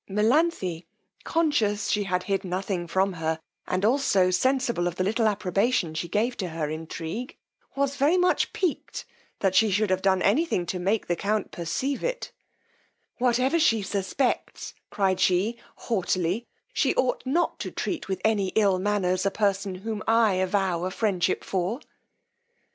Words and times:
Melanthe, 0.09 0.85
conscious 1.25 1.89
she 1.89 2.05
had 2.05 2.23
hid 2.23 2.43
nothing 2.43 2.87
from 2.87 3.13
her, 3.13 3.39
and 3.67 3.85
also 3.85 4.31
sensible 4.31 4.87
of 4.87 4.95
the 4.95 5.03
little 5.03 5.27
approbation 5.27 5.93
she 5.93 6.07
gave 6.07 6.35
to 6.37 6.47
her 6.49 6.71
intrigue, 6.71 7.37
was 7.75 7.97
very 7.97 8.17
much 8.17 8.51
picqued 8.51 9.05
that 9.41 9.53
she 9.53 9.69
should 9.69 9.91
have 9.91 10.01
done 10.01 10.23
any 10.23 10.43
thing 10.43 10.65
to 10.65 10.79
make 10.79 11.05
the 11.05 11.15
count 11.15 11.51
perceive 11.51 12.03
it; 12.03 12.31
whatever 13.19 13.59
she 13.59 13.83
suspects, 13.83 14.73
cried 14.89 15.19
she, 15.19 15.59
haughtily, 15.75 16.47
she 16.73 16.95
ought 16.95 17.21
not 17.23 17.59
to 17.59 17.69
treat 17.69 18.07
with 18.07 18.19
any 18.25 18.47
ill 18.55 18.79
manners 18.79 19.23
a 19.23 19.29
person 19.29 19.75
whom 19.85 20.01
I 20.07 20.33
avow 20.33 20.83
a 20.83 20.89
friendship 20.89 21.43
for. 21.43 21.79